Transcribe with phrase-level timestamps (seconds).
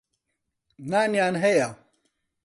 [0.89, 1.69] نانیان هەیە.